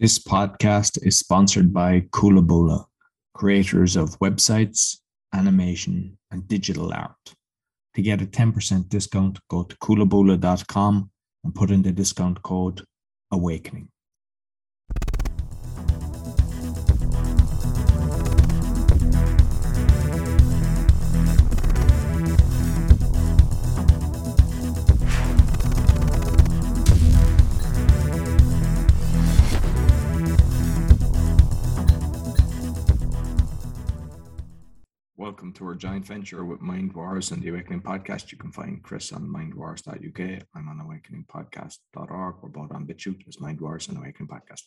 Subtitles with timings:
[0.00, 2.84] This podcast is sponsored by Coolaboola,
[3.34, 4.98] creators of websites,
[5.34, 7.34] animation, and digital art.
[7.96, 11.10] To get a 10% discount, go to coolaboola.com
[11.42, 12.84] and put in the discount code
[13.32, 13.88] AWAKENING.
[35.38, 38.32] Welcome to our giant venture with Mind Wars and the Awakening Podcast.
[38.32, 40.42] You can find Chris on mindwars.uk.
[40.56, 42.34] I'm on awakeningpodcast.org.
[42.42, 44.62] We're both on BitChute as Mind Wars and Awakening Podcast.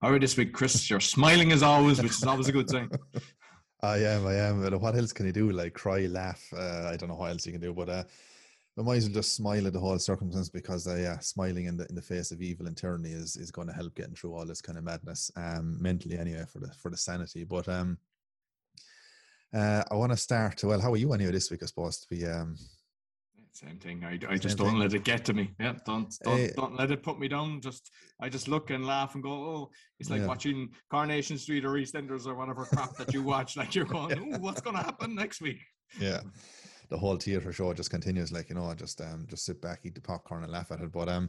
[0.00, 0.88] All right, this week, Chris?
[0.88, 2.88] You're smiling as always, which is always a good sign.
[3.82, 4.62] I am, I am.
[4.80, 5.50] What else can you do?
[5.50, 6.40] Like cry, laugh.
[6.56, 8.04] Uh, I don't know what else you can do, but uh,
[8.78, 11.76] I might as well just smile at the whole circumstance because, uh, yeah, smiling in
[11.76, 14.34] the in the face of evil and tyranny is is going to help getting through
[14.34, 17.42] all this kind of madness, um, mentally anyway, for the for the sanity.
[17.42, 17.98] But um,
[19.54, 20.62] uh, I want to start.
[20.64, 21.62] Well, how are you anyway this week?
[21.62, 22.26] I suppose to be.
[22.26, 22.56] Um,
[23.52, 24.02] same thing.
[24.02, 24.78] I, I just don't thing.
[24.78, 25.50] let it get to me.
[25.60, 27.60] Yeah, don't don't uh, don't let it put me down.
[27.60, 29.30] Just I just look and laugh and go.
[29.30, 30.26] Oh, it's like yeah.
[30.26, 33.56] watching Coronation Street or EastEnders or whatever crap that you watch.
[33.56, 35.60] Like you're going, oh, what's going to happen next week?
[36.00, 36.20] Yeah,
[36.88, 38.32] the whole theater show just continues.
[38.32, 40.80] Like you know, I just um just sit back, eat the popcorn, and laugh at
[40.80, 40.90] it.
[40.90, 41.28] But um,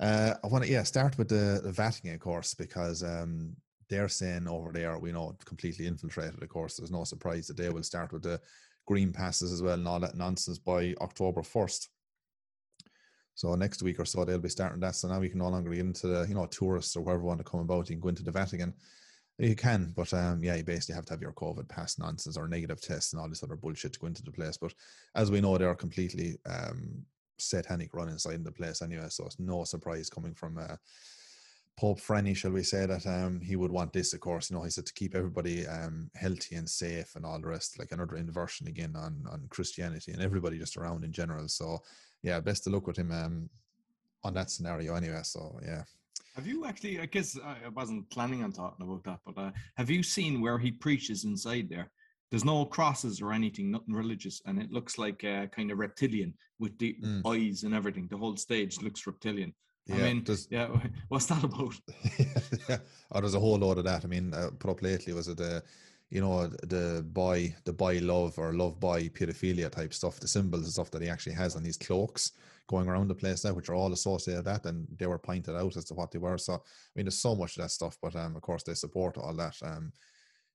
[0.00, 3.54] uh, I want to yeah start with the the Vatican, of course, because um
[3.94, 6.42] they're saying over there, we know completely infiltrated.
[6.42, 8.40] Of course, there's no surprise that they will start with the
[8.86, 11.88] green passes as well and all that nonsense by October 1st.
[13.36, 14.96] So next week or so they'll be starting that.
[14.96, 17.38] So now we can no longer get into the you know tourists or whoever want
[17.38, 17.88] to come about.
[17.88, 18.74] You can go into the Vatican.
[19.38, 22.46] You can, but um, yeah, you basically have to have your COVID pass nonsense or
[22.46, 24.56] negative tests and all this other bullshit to go into the place.
[24.56, 24.72] But
[25.16, 27.04] as we know, they are completely um,
[27.38, 29.06] satanic run inside the place anyway.
[29.08, 30.76] So it's no surprise coming from uh,
[31.76, 34.48] Pope Franny, shall we say that um, he would want this, of course.
[34.48, 37.78] You know, he said to keep everybody um, healthy and safe and all the rest,
[37.78, 41.48] like another inversion again on on Christianity and everybody just around in general.
[41.48, 41.82] So,
[42.22, 43.50] yeah, best to look with him um,
[44.22, 45.22] on that scenario anyway.
[45.24, 45.82] So, yeah.
[46.36, 47.00] Have you actually?
[47.00, 50.58] I guess I wasn't planning on talking about that, but uh, have you seen where
[50.58, 51.90] he preaches inside there?
[52.30, 56.34] There's no crosses or anything, nothing religious, and it looks like uh, kind of reptilian
[56.58, 57.22] with the mm.
[57.26, 58.06] eyes and everything.
[58.08, 59.54] The whole stage looks reptilian.
[59.86, 60.68] Yeah, I mean, yeah,
[61.08, 61.74] what's that about?
[62.68, 62.78] yeah,
[63.12, 64.04] oh, there's a whole load of that.
[64.04, 65.62] I mean, uh, put up lately was it the,
[66.10, 70.62] you know, the boy, the boy love or love boy pedophilia type stuff, the symbols
[70.64, 72.32] and stuff that he actually has on these cloaks
[72.66, 75.54] going around the place now, which are all associated with that, and they were pointed
[75.54, 76.38] out as to what they were.
[76.38, 76.58] So, I
[76.94, 79.56] mean, there's so much of that stuff, but um, of course, they support all that.
[79.62, 79.92] Um,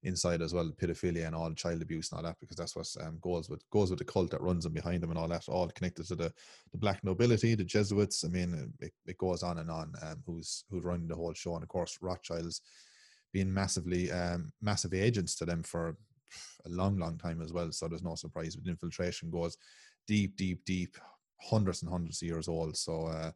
[0.03, 3.17] inside as well, pedophilia and all child abuse and all that, because that's what um,
[3.21, 5.67] goes with goes with the cult that runs them behind them and all that, all
[5.69, 6.31] connected to the
[6.71, 8.23] the black nobility, the Jesuits.
[8.23, 9.93] I mean, it, it goes on and on.
[10.01, 12.61] Um, who's who's running the whole show, and of course Rothschilds
[13.33, 15.97] being massively um, massive agents to them for
[16.65, 17.71] a long, long time as well.
[17.71, 19.57] So there's no surprise with infiltration goes
[20.07, 20.97] deep, deep, deep,
[21.41, 22.77] hundreds and hundreds of years old.
[22.77, 23.07] So.
[23.07, 23.31] Uh,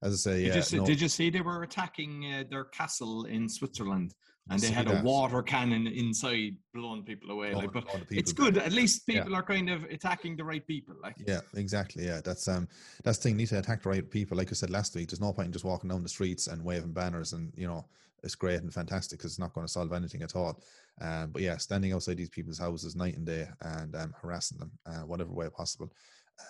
[0.00, 0.86] as I say, did, yeah, you, see, no.
[0.86, 4.14] did you see they were attacking uh, their castle in Switzerland?
[4.50, 7.54] And they had a water cannon inside blowing people away.
[7.54, 8.56] Like, but it's good.
[8.58, 9.38] At least people yeah.
[9.38, 10.94] are kind of attacking the right people.
[11.02, 12.06] Like yeah, exactly.
[12.06, 12.68] Yeah, that's um
[13.04, 13.36] that's the thing.
[13.36, 14.36] need to attack the right people.
[14.36, 16.64] Like I said last week, there's no point in just walking down the streets and
[16.64, 17.84] waving banners and you know
[18.22, 20.60] it's great and fantastic because it's not going to solve anything at all.
[21.00, 24.72] Um, but yeah, standing outside these people's houses night and day and um, harassing them,
[24.86, 25.92] uh, whatever way possible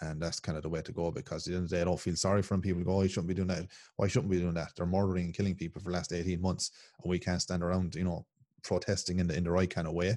[0.03, 1.99] and that's kind of the way to go because the end of the day, don't
[1.99, 2.63] feel sorry for them.
[2.63, 3.67] People go, oh, you shouldn't be doing that.
[3.97, 4.73] Why shouldn't we be doing that?
[4.77, 6.71] They're murdering and killing people for the last 18 months,
[7.03, 8.27] and we can't stand around, you know,
[8.63, 10.17] protesting in the in the right kind of way.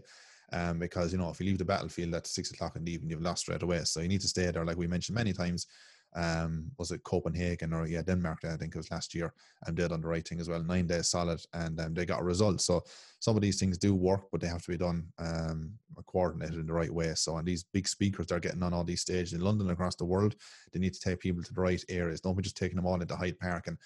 [0.54, 3.10] Um, because you know, if you leave the battlefield at six o'clock in the evening,
[3.12, 3.84] you've lost straight away.
[3.86, 5.68] So you need to stay there, like we mentioned many times
[6.14, 8.40] um, was it Copenhagen or yeah Denmark?
[8.44, 9.34] I think it was last year,
[9.66, 9.98] and did the
[10.40, 10.64] as well.
[10.64, 12.62] Nine days solid, and um, they got a result.
[12.62, 12.84] So
[13.20, 15.72] some of these things do work, but they have to be done um,
[16.08, 17.14] coordinated in the right way.
[17.16, 20.06] So and these big speakers they're getting on all these stages in London across the
[20.06, 20.36] world,
[20.72, 22.22] they need to take people to the right areas.
[22.22, 23.78] Don't be just taking them all into Hyde Park and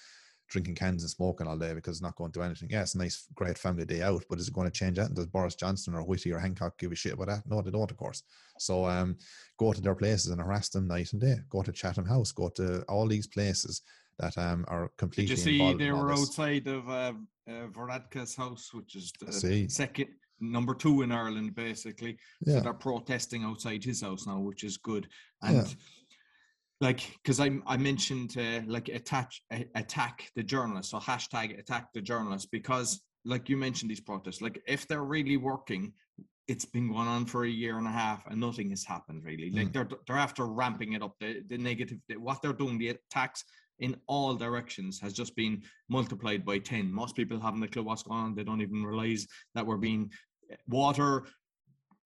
[0.55, 2.69] drinking cans and smoking all day because it's not going to do anything.
[2.71, 5.07] Yeah, it's a nice, great family day out, but is it going to change that?
[5.07, 7.43] And does Boris Johnson or Whitty or Hancock give a shit about that?
[7.45, 8.23] No, they don't, of course.
[8.57, 9.17] So um,
[9.59, 11.35] go to their places and harass them night and day.
[11.49, 12.31] Go to Chatham House.
[12.31, 13.81] Go to all these places
[14.17, 15.35] that um, are completely.
[15.35, 17.13] Did you see they were outside of uh,
[17.49, 20.07] uh, Varadkar's house, which is the second
[20.39, 22.17] number two in Ireland, basically.
[22.45, 22.55] Yeah.
[22.55, 25.09] So they're protesting outside his house now, which is good.
[25.41, 25.73] And yeah
[26.81, 29.31] like because I I mentioned uh, like attack
[29.75, 34.61] attack the journalists or hashtag attack the journalists because like you mentioned these protests like
[34.67, 35.93] if they're really working
[36.47, 39.49] it's been going on for a year and a half and nothing has happened really
[39.51, 39.73] like mm.
[39.73, 43.43] they're they're after ramping it up the the negative the, what they're doing the attacks
[43.79, 46.91] in all directions has just been multiplied by 10.
[46.91, 48.35] Most people haven't a clue what's going on.
[48.35, 50.11] They don't even realize that we're being
[50.51, 50.55] eh,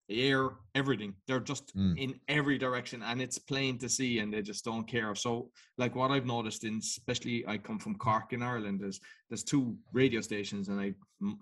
[0.10, 1.14] air, everything.
[1.28, 1.98] They're just mm.
[1.98, 5.14] in every direction and it's plain to see and they just don't care.
[5.16, 9.44] So like what I've noticed in especially I come from Cork in Ireland, there's there's
[9.44, 10.94] two radio stations and a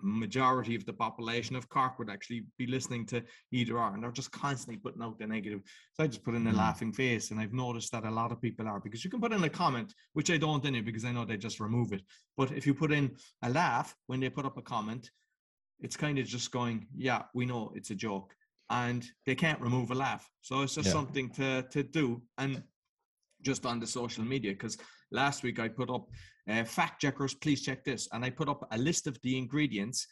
[0.02, 3.22] majority of the population of Cork would actually be listening to
[3.52, 5.60] either or and they're just constantly putting out the negative.
[5.94, 6.56] So I just put in a mm.
[6.56, 9.32] laughing face and I've noticed that a lot of people are because you can put
[9.32, 12.02] in a comment, which I don't in it because I know they just remove it.
[12.36, 15.10] But if you put in a laugh when they put up a comment,
[15.80, 18.34] it's kind of just going, yeah, we know it's a joke
[18.70, 20.28] and they can't remove a laugh.
[20.42, 20.92] So it's just yeah.
[20.92, 22.22] something to to do.
[22.38, 22.62] And
[23.42, 24.78] just on the social media, because
[25.12, 26.08] last week I put up
[26.48, 30.06] uh, fact checkers, please check this, and I put up a list of the ingredients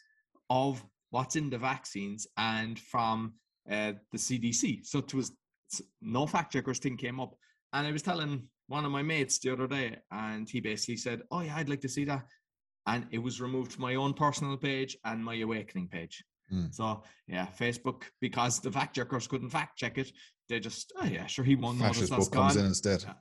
[0.49, 3.33] of what's in the vaccines and from
[3.69, 4.85] uh, the CDC.
[4.85, 5.31] So it was
[6.01, 7.35] no fact checkers thing came up,
[7.73, 11.21] and I was telling one of my mates the other day, and he basically said,
[11.31, 12.25] "Oh yeah, I'd like to see that,"
[12.85, 16.23] and it was removed from my own personal page and my awakening page.
[16.53, 16.73] Mm.
[16.73, 20.11] So yeah, Facebook because the fact checkers couldn't fact check it,
[20.49, 21.77] they just oh yeah, sure he won.
[21.77, 23.03] Fascist book comes in instead.
[23.03, 23.13] Yeah,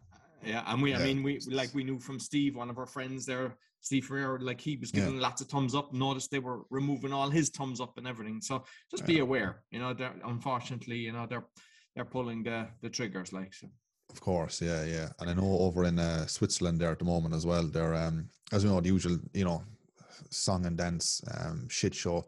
[0.45, 0.99] yeah, and we, yeah.
[0.99, 4.39] I mean, we like we knew from Steve, one of our friends there, Steve Ferrer,
[4.41, 5.23] like he was giving yeah.
[5.23, 5.93] lots of thumbs up.
[5.93, 8.41] Noticed they were removing all his thumbs up and everything.
[8.41, 9.07] So just yeah.
[9.07, 9.93] be aware, you know.
[9.93, 11.47] They're unfortunately, you know, they're
[11.95, 13.69] they're pulling the the triggers, like so.
[14.11, 17.35] Of course, yeah, yeah, and I know over in uh, Switzerland there at the moment
[17.35, 17.65] as well.
[17.65, 19.65] They're um, as we know the usual, you know,
[20.31, 22.25] song and dance um, shit show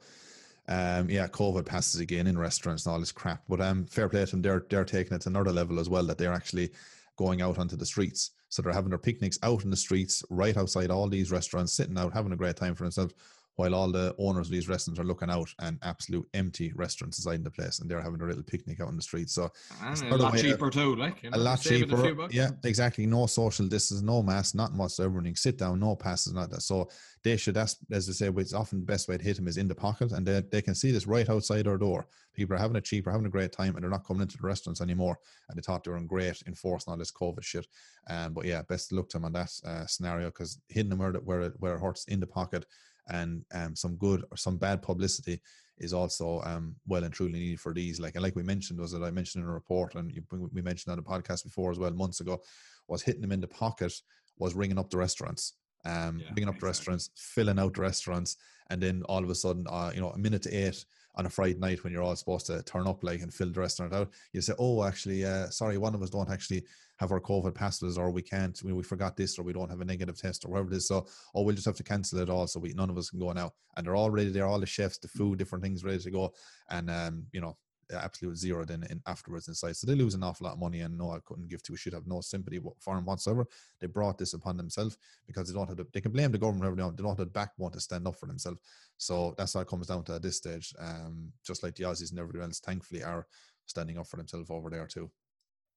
[0.68, 3.42] um, yeah, COVID passes again in restaurants and all this crap.
[3.48, 6.04] But um, fair play to them, they're they're taking it to another level as well.
[6.04, 6.70] That they're actually
[7.16, 8.32] going out onto the streets.
[8.50, 11.98] So they're having their picnics out in the streets, right outside all these restaurants, sitting
[11.98, 13.14] out, having a great time for themselves
[13.58, 17.42] while all the owners of these restaurants are looking out and absolute empty restaurants inside
[17.42, 19.28] the place and they're having a little picnic out on the street.
[19.28, 19.50] So
[19.82, 22.08] and a lot cheaper too, like you know, a lot cheaper.
[22.08, 23.04] A yeah, exactly.
[23.04, 25.18] No social distance, no mask, nothing whatsoever.
[25.18, 26.62] Everything sit down, no passes, not that.
[26.62, 26.88] So
[27.24, 29.56] they should as as I say, it's often the best way to hit them is
[29.56, 32.06] in the pocket and they, they can see this right outside our door.
[32.34, 34.38] People are having a cheap, are having a great time and they're not coming into
[34.38, 35.18] the restaurants anymore.
[35.48, 37.66] And they thought they were in great enforcing all this COVID shit.
[38.08, 41.12] Um, but yeah, best look to them on that uh, scenario because hitting them where,
[41.14, 42.64] where, it, where it hurts in the pocket
[43.08, 45.40] and um, some good or some bad publicity
[45.78, 48.00] is also um, well and truly needed for these.
[48.00, 50.22] Like and like we mentioned, was that I mentioned in a report, and you,
[50.52, 52.40] we mentioned on the podcast before as well months ago,
[52.88, 53.92] was hitting them in the pocket
[54.38, 56.60] was ringing up the restaurants, um, yeah, ringing up exactly.
[56.60, 58.36] the restaurants, filling out the restaurants,
[58.70, 60.84] and then all of a sudden, uh, you know, a minute to eight
[61.18, 63.60] on a Friday night when you're all supposed to turn up like and fill the
[63.60, 66.64] restaurant out, you say, "Oh, actually, uh, sorry, one of us don't actually
[66.98, 69.80] have our COVID passes, or we can't, we, we forgot this, or we don't have
[69.80, 70.88] a negative test, or whatever it is.
[70.88, 73.18] So, oh, we'll just have to cancel it all, so we none of us can
[73.18, 75.98] go now." And they're all ready there, all the chefs, the food, different things ready
[75.98, 76.32] to go,
[76.70, 77.56] and um, you know,
[77.90, 79.76] absolute zero then in afterwards inside.
[79.76, 81.76] So they lose an awful lot of money, and no, I couldn't give to a
[81.76, 81.92] shit.
[81.92, 83.46] Have no sympathy for them whatsoever.
[83.80, 85.86] They brought this upon themselves because they don't have to.
[85.92, 86.76] They can blame the government.
[86.76, 88.60] They don't, they don't have the backbone to stand up for themselves.
[88.96, 90.74] So that's how it comes down to at this stage.
[90.78, 93.26] Um, just like the Aussies and everyone else, thankfully, are
[93.66, 95.10] standing up for themselves over there too.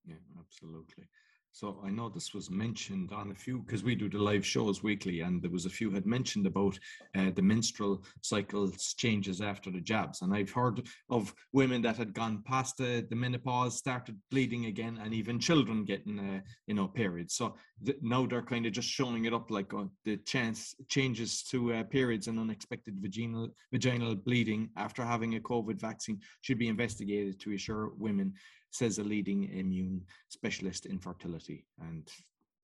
[0.05, 1.05] Yeah, absolutely.
[1.53, 4.81] So I know this was mentioned on a few because we do the live shows
[4.81, 6.79] weekly, and there was a few had mentioned about
[7.15, 12.13] uh, the menstrual cycles changes after the jabs, and I've heard of women that had
[12.13, 16.87] gone past the, the menopause, started bleeding again, and even children getting uh, you know
[16.87, 17.35] periods.
[17.35, 17.55] So
[17.85, 21.73] th- now they're kind of just showing it up like uh, the chance changes to
[21.73, 27.41] uh, periods and unexpected vaginal vaginal bleeding after having a COVID vaccine should be investigated
[27.41, 28.33] to assure women
[28.71, 31.65] says a leading immune specialist in fertility.
[31.79, 32.07] And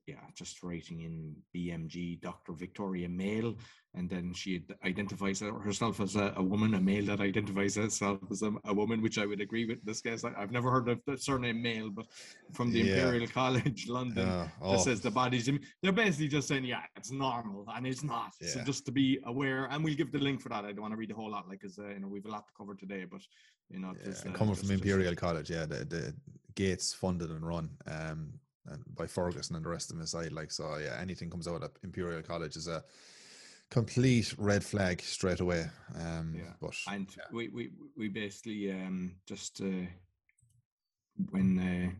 [0.08, 2.54] yeah, just writing in BMJ, Dr.
[2.54, 3.56] Victoria Male,
[3.94, 8.42] and then she identifies herself as a, a woman, a male that identifies herself as
[8.42, 9.84] a, a, woman, which I would agree with.
[9.84, 12.06] This case, I, have never heard of the surname Male, but
[12.54, 12.96] from the yeah.
[12.96, 14.74] Imperial College London, uh, oh.
[14.74, 15.50] that says the body's.
[15.84, 18.32] They're basically just saying, yeah, it's normal, and it's not.
[18.40, 18.50] Yeah.
[18.50, 20.64] So just to be aware, and we'll give the link for that.
[20.64, 22.32] I don't want to read the whole lot, like, because uh, you know we've a
[22.32, 23.22] lot to cover today, but
[23.70, 26.14] you know, yeah, uh, coming from Imperial just, College, yeah, the, the
[26.56, 27.70] Gates funded and run.
[27.88, 28.34] Um,
[28.68, 30.32] and by Ferguson and the rest of the side.
[30.32, 32.84] Like so, yeah, anything comes out of Imperial College is a
[33.70, 35.66] complete red flag straight away.
[35.96, 37.24] Um, yeah, but and yeah.
[37.32, 39.88] we we we basically um just uh,
[41.32, 41.92] when uh,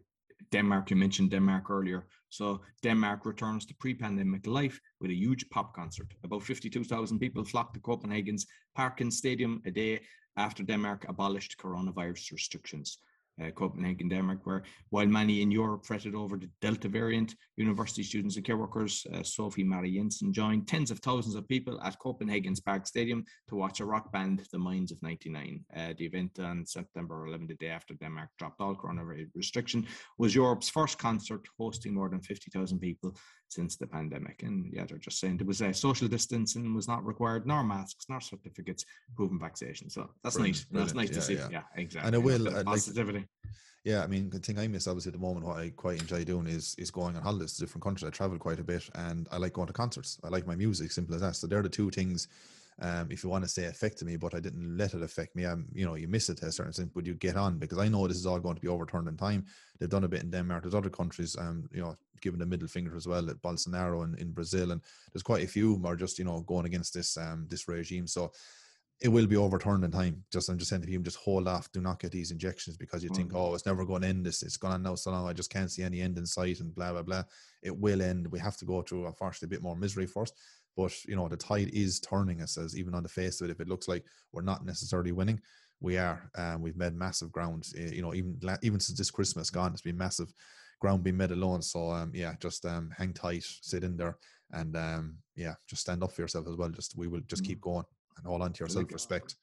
[0.52, 2.06] Denmark, you mentioned Denmark earlier.
[2.30, 6.08] So Denmark returns to pre-pandemic life with a huge pop concert.
[6.24, 8.46] About 52,000 people flocked to Copenhagen's
[8.76, 10.02] Parken Stadium a day
[10.38, 13.00] after Denmark abolished coronavirus restrictions
[13.44, 18.36] uh, Copenhagen, Denmark, where while many in Europe fretted over the Delta variant, university students
[18.36, 22.60] and care workers, uh, Sophie Marie Jensen, joined tens of thousands of people at Copenhagen's
[22.60, 25.64] Park Stadium to watch a rock band, The Minds of 99.
[25.76, 30.36] Uh, the event on September 11, the day after Denmark dropped all coronavirus restriction, was
[30.36, 33.16] Europe's first concert hosting more than 50,000 people
[33.50, 34.44] since the pandemic.
[34.44, 38.06] And yeah, they're just saying there was a social distancing was not required, nor masks,
[38.10, 38.86] nor certificates
[39.16, 39.90] proving vaccination.
[39.90, 40.66] So that's brilliant, nice.
[40.66, 40.88] Brilliant.
[40.88, 41.34] That's nice yeah, to see.
[41.36, 41.50] Yeah.
[41.52, 42.08] yeah, exactly.
[42.08, 43.20] And it will uh, positivity.
[43.20, 43.28] Like,
[43.84, 46.26] yeah, I mean, the thing I miss obviously at the moment, what I quite enjoy
[46.26, 48.06] doing is is going on holidays to different countries.
[48.06, 50.20] I travel quite a bit, and I like going to concerts.
[50.24, 51.36] I like my music, simple as that.
[51.38, 52.28] So they're the two things
[52.80, 55.46] um, if you want to say affected me, but I didn't let it affect me.
[55.46, 57.80] I'm, you know, you miss it to a certain extent, but you get on because
[57.80, 59.46] I know this is all going to be overturned in time.
[59.80, 60.64] They've done a bit in Denmark.
[60.64, 64.16] There's other countries, um, you know, giving the middle finger as well at Bolsonaro in,
[64.20, 64.82] in Brazil, and
[65.14, 68.08] there's quite a few are just you know going against this um this regime.
[68.08, 68.32] So
[69.00, 70.24] it will be overturned in time.
[70.32, 71.72] Just I'm just saying to people, just hold off.
[71.72, 73.38] Do not get these injections because you think, mm.
[73.38, 74.26] oh, it's never going to end.
[74.26, 75.28] This it's gone on now so long.
[75.28, 77.24] I just can't see any end in sight, and blah blah blah.
[77.62, 78.32] It will end.
[78.32, 80.34] We have to go through, unfortunately, a bit more misery first.
[80.78, 82.40] But you know, the tide is turning.
[82.40, 85.12] It says even on the face of it, if it looks like we're not necessarily
[85.12, 85.42] winning,
[85.80, 86.30] we are.
[86.38, 87.68] Um, we've made massive ground.
[87.76, 90.32] Eh, you know, even even since this Christmas gone, it's been massive
[90.80, 91.64] ground being made alone.
[91.64, 94.18] So um, yeah, just um, hang tight, sit in there,
[94.52, 96.70] and um, yeah, just stand up for yourself as well.
[96.70, 97.62] Just we will just keep mm.
[97.62, 97.86] going
[98.18, 99.36] and hold on to your self respect.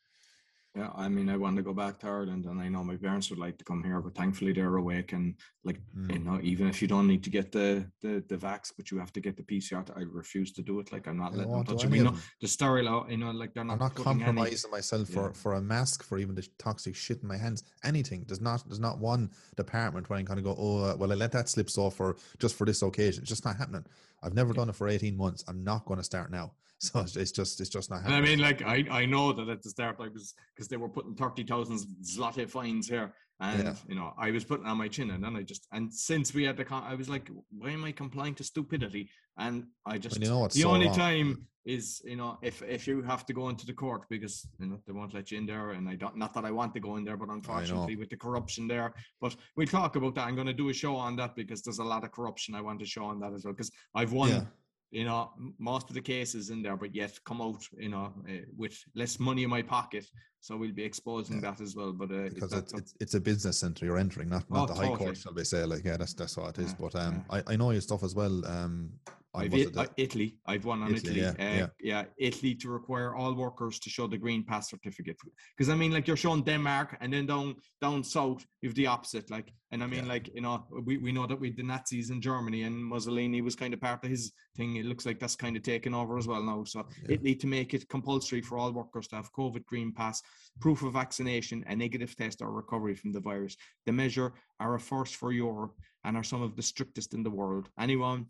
[0.77, 3.31] Yeah, I mean, I want to go back to Ireland, and I know my parents
[3.31, 5.13] would like to come here, but thankfully they're awake.
[5.13, 6.13] And like, mm.
[6.13, 8.99] you know, even if you don't need to get the the the vax, but you
[8.99, 10.93] have to get the PCR, I refuse to do it.
[10.93, 11.91] Like, I'm not letting them touch it.
[11.91, 13.75] We know the sterile, you know, like they're not.
[13.75, 15.33] I'm not compromising any, myself for yeah.
[15.33, 17.63] for a mask, for even the toxic shit in my hands.
[17.85, 18.25] Anything.
[18.27, 21.15] There's not there's not one department where I kind of go, oh, uh, well, I
[21.15, 23.23] let that slip so for just for this occasion.
[23.23, 23.87] It's just not happening.
[24.25, 24.57] I've never yeah.
[24.57, 25.45] done it for 18 months.
[25.47, 26.53] I'm not going to start now.
[26.81, 28.19] So it's just it's just not happening.
[28.19, 30.77] And I mean, like I, I know that at the start I was because they
[30.77, 33.75] were putting thirty thousand zloty fines here, and yeah.
[33.89, 36.45] you know I was putting on my chin, and then I just and since we
[36.45, 39.09] had the con- I was like, why am I complying to stupidity?
[39.39, 40.97] And I just you know the so only wrong.
[40.97, 44.67] time is you know if if you have to go into the court because you
[44.67, 46.81] know they won't let you in there, and I don't not that I want to
[46.81, 48.93] go in there, but unfortunately with the corruption there.
[49.21, 50.27] But we'll talk about that.
[50.27, 52.61] I'm going to do a show on that because there's a lot of corruption I
[52.61, 54.31] want to show on that as well because I've won.
[54.31, 54.45] Yeah
[54.91, 58.33] you know, most of the cases in there, but yet come out, you know, uh,
[58.57, 60.07] with less money in my pocket.
[60.41, 61.51] So we'll be exposing yeah.
[61.51, 61.93] that as well.
[61.93, 64.75] But uh, because it's, it's, it's a business center you're entering, not not oh, the
[64.75, 64.93] totally.
[64.93, 65.65] high court, shall we say?
[65.65, 66.71] Like, yeah, that's that's what it is.
[66.71, 67.43] Yeah, but um, yeah.
[67.47, 68.47] I, I know your stuff as well.
[68.47, 68.91] Um,
[69.35, 70.37] I've uh, Italy.
[70.47, 71.21] I've won on Italy.
[71.21, 71.35] Italy.
[71.39, 71.67] Yeah, uh, yeah.
[71.81, 75.17] yeah, Italy to require all workers to show the green pass certificate.
[75.57, 79.31] Because I mean, like you're showing Denmark, and then down down south you've the opposite.
[79.31, 80.13] Like, and I mean, yeah.
[80.13, 83.57] like you know, we, we know that we the Nazis in Germany, and Mussolini was
[83.57, 84.77] kind of part of his thing.
[84.77, 86.63] It looks like that's kind of taken over as well now.
[86.65, 87.15] So yeah.
[87.15, 90.23] Italy to make it compulsory for all workers to have COVID green pass,
[90.61, 93.57] proof of vaccination, a negative test or recovery from the virus.
[93.87, 95.75] The measure are a first for Europe
[96.05, 97.69] and are some of the strictest in the world.
[97.81, 98.27] Anyone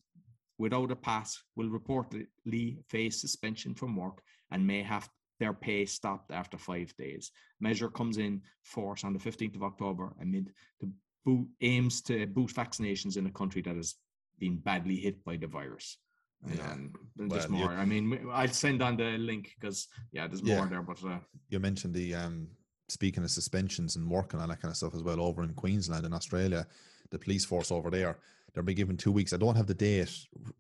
[0.59, 5.09] without a pass will reportedly face suspension from work and may have
[5.41, 7.33] their pay stopped after five days.
[7.61, 10.91] Measure comes in force on the 15th of October amid the
[11.25, 13.97] boot, aims to boost vaccinations in a country that has
[14.39, 15.99] been badly hit by the virus.
[16.47, 17.71] Yeah, um, there's well, more.
[17.73, 20.57] I mean, I'll send on the link because yeah, there's yeah.
[20.57, 20.83] more there.
[20.83, 21.19] But uh,
[21.49, 22.49] you mentioned the um,
[22.89, 25.55] speaking of suspensions and work and all that kind of stuff as well over in
[25.55, 26.67] Queensland and Australia,
[27.11, 28.19] the police force over there
[28.55, 29.33] they'll be given two weeks.
[29.33, 30.11] I don't have the date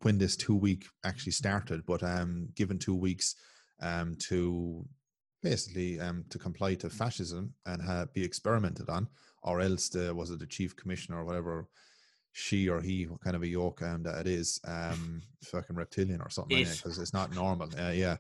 [0.03, 3.37] when this two week actually started, but um, given two weeks
[3.81, 4.85] um, to
[5.43, 9.09] basically um, to comply to fascism and be experimented on,
[9.43, 11.69] or else the was it the chief commissioner or whatever
[12.33, 16.21] she or he, what kind of a yoke um, that it is, um, fucking reptilian
[16.21, 17.69] or something, because it's not normal.
[17.79, 18.17] Uh, yeah.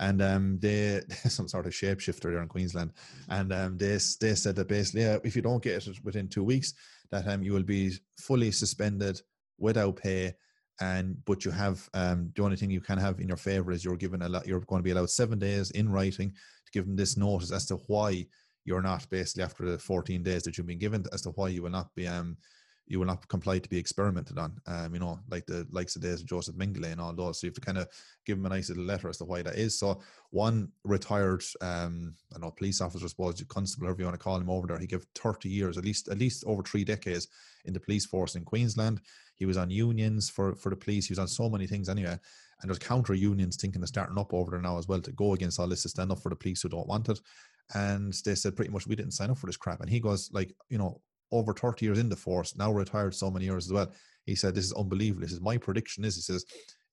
[0.00, 2.92] And um, they some sort of shapeshifter there in Queensland,
[3.28, 6.42] and um, they they said that basically, yeah, if you don't get it within two
[6.42, 6.74] weeks,
[7.14, 9.20] that um, you will be fully suspended
[9.58, 10.34] without pay
[10.80, 13.84] and but you have um, the only thing you can have in your favor is
[13.84, 16.84] you're given a lot you're going to be allowed seven days in writing to give
[16.84, 18.26] them this notice as to why
[18.64, 21.62] you're not basically after the 14 days that you've been given as to why you
[21.62, 22.36] will not be um
[22.86, 24.58] you will not comply to be experimented on.
[24.66, 27.40] Um, you know, like the likes of days of Joseph Mengele and all those.
[27.40, 27.88] So you have to kind of
[28.26, 29.78] give them a nice little letter as to why that is.
[29.78, 34.22] So one retired, um, I know, police officer, I suppose, constable, whatever you want to
[34.22, 37.28] call him over there, he gave 30 years, at least at least over three decades
[37.64, 39.00] in the police force in Queensland.
[39.36, 41.06] He was on unions for, for the police.
[41.06, 42.18] He was on so many things anyway.
[42.60, 45.34] And there's counter unions thinking of starting up over there now as well to go
[45.34, 47.20] against all this to stand up for the police who don't want it.
[47.74, 49.80] And they said pretty much we didn't sign up for this crap.
[49.80, 51.00] And he goes like, you know,
[51.32, 53.92] over 30 years in the force, now retired so many years as well.
[54.26, 55.22] He said, This is unbelievable.
[55.22, 56.44] This is my prediction is, he says,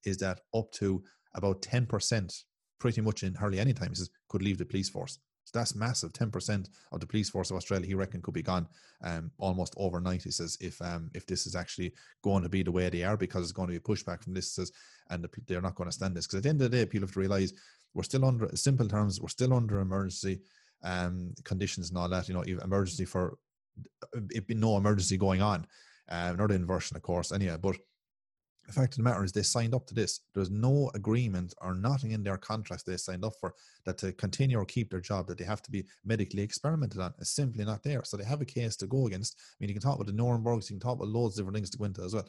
[0.05, 1.03] is that up to
[1.35, 2.43] about 10%,
[2.79, 5.19] pretty much in hardly any time, he says, could leave the police force.
[5.45, 6.13] So that's massive.
[6.13, 8.67] 10% of the police force of Australia, he reckon, could be gone
[9.03, 10.23] um, almost overnight.
[10.23, 13.17] He says, if um, if this is actually going to be the way they are,
[13.17, 14.71] because it's going to be pushback from this, says,
[15.09, 16.27] and the, they're not going to stand this.
[16.27, 17.53] Because at the end of the day, people have to realize
[17.93, 20.39] we're still under, simple terms, we're still under emergency
[20.83, 22.27] um, conditions and all that.
[22.27, 23.38] You know, emergency for
[24.31, 25.65] it be no emergency going on.
[26.09, 27.57] Uh, not inversion, of course, anyway.
[27.61, 27.77] But
[28.67, 30.21] the fact of the matter is they signed up to this.
[30.33, 33.53] There's no agreement or nothing in their contracts they signed up for
[33.85, 37.13] that to continue or keep their job that they have to be medically experimented on.
[37.19, 38.03] It's simply not there.
[38.03, 39.38] So they have a case to go against.
[39.39, 41.55] I mean, you can talk about the Nurembergs, you can talk about loads of different
[41.55, 42.27] things to go into as well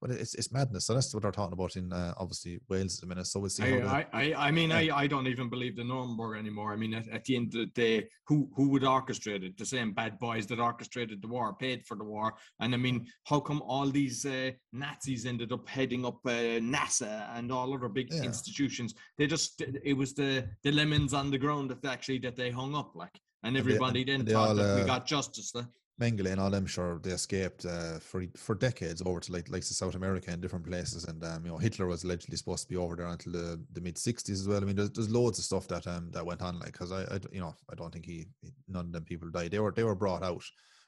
[0.00, 0.86] but it's it's madness.
[0.86, 3.26] So that's what they're talking about in uh, obviously Wales at the minute.
[3.26, 3.82] So we'll see.
[3.82, 4.94] I, I, I, mean, yeah.
[4.94, 6.72] I, I don't even believe the Nuremberg anymore.
[6.72, 9.58] I mean, at, at, the end of the day, who who would orchestrate it?
[9.58, 12.34] The same bad boys that orchestrated the war, paid for the war.
[12.60, 17.36] And I mean, how come all these uh, Nazis ended up heading up uh, NASA
[17.36, 18.22] and all other big yeah.
[18.22, 18.94] institutions?
[19.18, 22.74] They just it was the the lemons on the ground that actually that they hung
[22.74, 23.18] up like.
[23.42, 25.54] And everybody and they, then thought all, that we uh, got justice.
[26.00, 29.62] Mengele and all them, sure, they escaped uh, for for decades over to like like
[29.62, 31.04] South America and different places.
[31.04, 33.80] And um, you know, Hitler was allegedly supposed to be over there until the, the
[33.80, 34.62] mid '60s as well.
[34.62, 36.58] I mean, there's, there's loads of stuff that um that went on.
[36.58, 38.26] Like, because I, I, you know, I don't think he
[38.68, 39.50] none of them people died.
[39.50, 40.42] They were they were brought out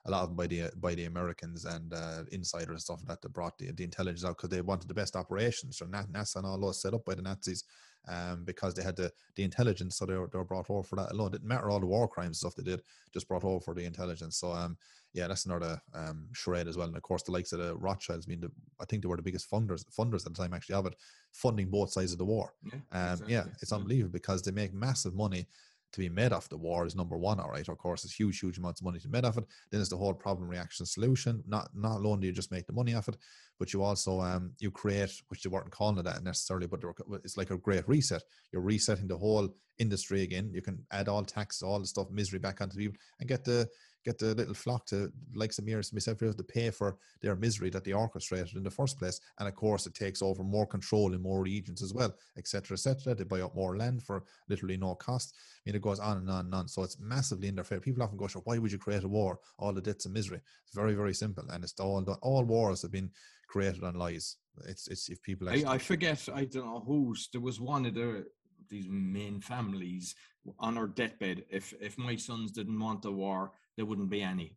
[0.06, 3.22] a lot of them by the by the Americans and uh, insiders and stuff that
[3.22, 5.76] they brought the, the intelligence out because they wanted the best operations.
[5.76, 7.64] So NASA and all those set up by the Nazis
[8.08, 9.96] um, because they had the, the intelligence.
[9.96, 11.28] So they were, they were brought over for that alone.
[11.28, 13.84] It didn't matter all the war crimes stuff they did, just brought over for the
[13.84, 14.36] intelligence.
[14.38, 14.76] So um,
[15.12, 16.86] yeah, that's another um, shred as well.
[16.86, 18.50] And of course, the likes of the Rothschilds, the,
[18.80, 20.96] I think they were the biggest funders funders at the time actually of it,
[21.32, 22.54] funding both sides of the war.
[22.64, 23.34] Yeah, um, exactly.
[23.34, 25.46] yeah it's unbelievable because they make massive money
[25.92, 27.68] to be made off the war is number one, all right.
[27.68, 29.44] Of course, it's huge, huge amounts of money to be made off it.
[29.70, 31.42] Then there's the whole problem reaction solution.
[31.46, 33.16] Not not only do you just make the money off it,
[33.58, 36.80] but you also um you create, which they weren't calling it that necessarily, but
[37.24, 38.22] it's like a great reset.
[38.52, 40.50] You're resetting the whole industry again.
[40.52, 43.68] You can add all tax, all the stuff, misery back onto people, and get the
[44.04, 47.84] get the little flock to like Samiras and myself to pay for their misery that
[47.84, 49.20] they orchestrated in the first place.
[49.38, 53.14] And of course, it takes over more control in more regions as well, etc., etc.
[53.14, 55.34] They buy up more land for literally no cost.
[55.36, 56.68] I mean, it goes on and on and on.
[56.68, 57.82] So it's massively interfered.
[57.82, 59.38] People often go, "Sure, why would you create a war?
[59.58, 62.92] All the debts and misery." It's very, very simple, and it's all all wars have
[62.92, 63.10] been
[63.48, 64.36] created on lies.
[64.66, 65.48] It's it's if people.
[65.48, 66.28] I, I forget.
[66.34, 67.28] I don't know who's.
[67.32, 68.26] There was one of the
[68.68, 70.14] these main families
[70.58, 71.44] on our deathbed.
[71.50, 74.52] If if my sons didn't want the war, there wouldn't be any.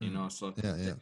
[0.00, 0.14] You mm.
[0.14, 0.92] know, so yeah, yeah.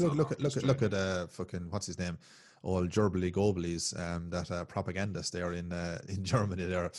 [0.00, 2.18] Look, look at look at look at uh fucking what's his name,
[2.62, 6.90] all Gerbili Gobelis, um, that uh, propagandist there in uh, in Germany there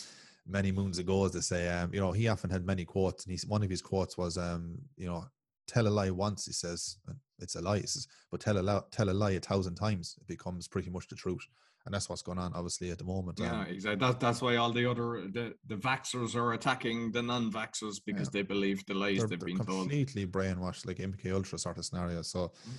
[0.47, 1.69] many moons ago, as they say.
[1.69, 4.39] Um, you know, he often had many quotes, and he's one of his quotes was,
[4.39, 5.25] um, you know,
[5.67, 6.97] tell a lie once, he says,
[7.39, 10.15] it's a lie, He says, but tell a lie, tell a lie a thousand times,
[10.21, 11.47] it becomes pretty much the truth
[11.85, 13.39] and that's what's going on obviously at the moment.
[13.39, 14.07] Yeah, um, exactly.
[14.07, 18.39] That, that's why all the other the the vaxxers are attacking the non-vaxxers because yeah.
[18.39, 19.89] they believe the lies they're, they've been told.
[19.89, 22.21] Completely brainwashed, like MK Ultra sort of scenario.
[22.21, 22.47] So.
[22.47, 22.75] Mm-hmm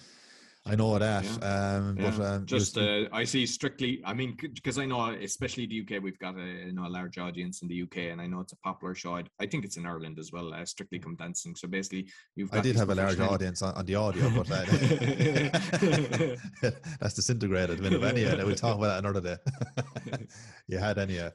[0.68, 1.24] I know that.
[1.24, 1.76] Yeah.
[1.76, 2.10] Um, yeah.
[2.10, 4.02] But um, just uh, I see strictly.
[4.04, 7.18] I mean, because I know, especially the UK, we've got a you know a large
[7.18, 9.16] audience in the UK, and I know it's a popular show.
[9.16, 10.52] I, I think it's in Ireland as well.
[10.52, 11.54] Uh, strictly come dancing.
[11.54, 12.52] So basically, you've.
[12.52, 14.64] I did have a large audience on, on the audio, but uh,
[17.00, 17.80] that's disintegrated.
[17.80, 19.36] Minute of any, we'll talk about that another day.
[20.66, 21.20] you had any?
[21.20, 21.30] Uh,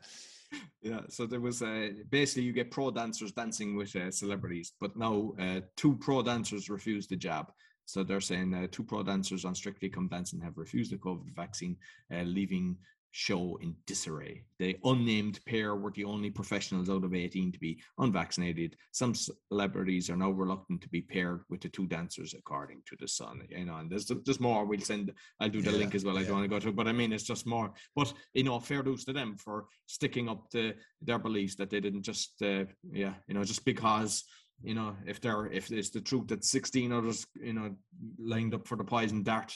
[0.81, 4.97] yeah, so there was uh, basically you get pro dancers dancing with uh, celebrities, but
[4.97, 7.51] now uh, two pro dancers refused the jab.
[7.91, 11.35] So they're saying uh, two pro dancers on Strictly Come Dancing have refused the COVID
[11.35, 11.75] vaccine,
[12.13, 12.77] uh, leaving
[13.11, 14.45] show in disarray.
[14.59, 18.77] The unnamed pair were the only professionals out of 18 to be unvaccinated.
[18.93, 23.09] Some celebrities are now reluctant to be paired with the two dancers, according to the
[23.09, 23.41] Sun.
[23.49, 24.65] You know, and there's there's more.
[24.65, 25.11] We'll send.
[25.41, 26.17] I'll do the yeah, link as well.
[26.17, 27.73] I don't want to go through, but I mean, it's just more.
[27.93, 31.81] But you know, fair dues to them for sticking up to their beliefs that they
[31.81, 34.23] didn't just, uh, yeah, you know, just because
[34.63, 37.75] you know, if they're if it's the truth that 16 others, you know,
[38.19, 39.53] lined up for the poison dart,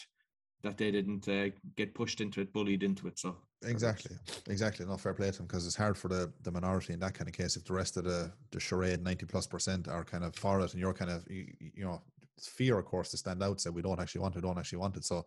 [0.63, 3.19] that they didn't uh, get pushed into it, bullied into it.
[3.19, 4.15] So exactly,
[4.47, 7.13] exactly, not fair play to them because it's hard for the the minority in that
[7.13, 7.55] kind of case.
[7.55, 10.71] If the rest of the the charade, 90 plus percent, are kind of for it,
[10.71, 12.01] and you're kind of you, you know,
[12.39, 14.97] fear, of course, to stand out, say we don't actually want it, don't actually want
[14.97, 15.05] it.
[15.05, 15.25] So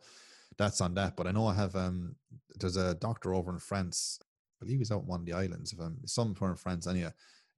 [0.56, 1.16] that's on that.
[1.16, 2.16] But I know I have um,
[2.58, 4.18] there's a doctor over in France.
[4.60, 5.72] I believe he's out in one of the islands.
[5.72, 7.12] If I'm somewhere in France, anyway.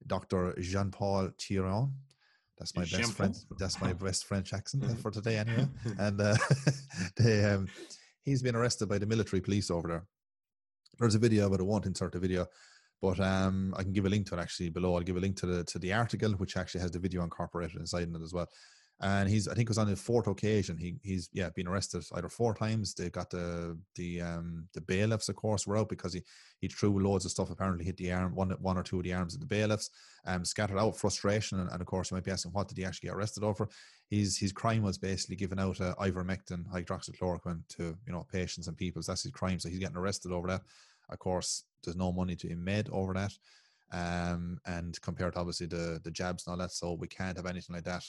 [0.07, 0.55] Dr.
[0.59, 1.91] Jean Paul Thiron.
[2.61, 3.35] That's my best friend.
[3.57, 5.67] That's my best French accent for today, anyway.
[5.97, 6.37] and uh,
[7.17, 7.67] they, um,
[8.21, 10.05] he's been arrested by the military police over there.
[10.99, 12.45] There's a video, but I won't insert the video.
[13.01, 14.95] But um, I can give a link to it actually below.
[14.95, 17.77] I'll give a link to the to the article, which actually has the video incorporated
[17.77, 18.47] inside it as well
[19.01, 22.05] and he's I think it was on the fourth occasion he he's yeah been arrested
[22.13, 22.93] either four times.
[22.93, 26.21] They got the the um the bailiffs of course were out because he
[26.59, 29.13] he threw loads of stuff apparently hit the arm one one or two of the
[29.13, 29.89] arms of the bailiffs
[30.27, 32.85] um scattered out frustration and, and of course you might be asking what did he
[32.85, 33.67] actually get arrested over?
[34.07, 38.77] His his crime was basically giving out uh, ivermectin hydroxychloroquine to you know patients and
[38.77, 39.01] people.
[39.01, 39.59] So that's his crime.
[39.59, 40.61] So he's getting arrested over that.
[41.09, 43.33] Of course, there's no money to be made over that.
[43.93, 47.47] Um, and compared to obviously the the jabs and all that, so we can't have
[47.47, 48.03] anything like that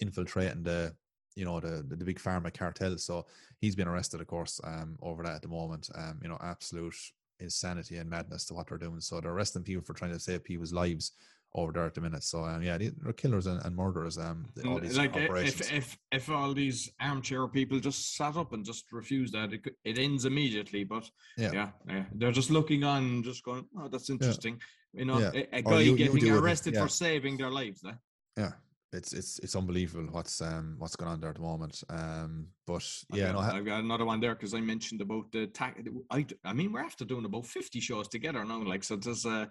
[0.00, 0.94] infiltrating the
[1.34, 2.96] you know the, the, big pharma cartel.
[2.96, 3.26] So
[3.60, 5.90] he's been arrested, of course, um, over that at the moment.
[5.94, 6.96] Um, you know, absolute
[7.40, 9.00] insanity and madness to what they're doing.
[9.00, 11.12] So they're arresting people for trying to save people's lives
[11.54, 12.22] over there at the minute.
[12.22, 14.18] So um, yeah, they're killers and, and murderers.
[14.18, 18.64] Um, all these like if if if all these armchair people just sat up and
[18.64, 20.84] just refused that, it, it ends immediately.
[20.84, 21.52] But yeah.
[21.52, 24.60] yeah, yeah, they're just looking on, just going, "Oh, that's interesting."
[24.92, 25.00] Yeah.
[25.00, 25.30] You know, yeah.
[25.34, 27.84] a, a guy you, getting you arrested for saving their lives.
[27.86, 27.92] Eh?
[28.36, 28.52] Yeah,
[28.96, 31.82] it's it's it's unbelievable what's um what's going on there at the moment.
[31.88, 35.30] Um, but yeah, I've got, no, I've got another one there because I mentioned about
[35.32, 35.80] the tax.
[36.10, 38.62] I I mean, we're after doing about fifty shows together now.
[38.62, 39.48] Like, so there's a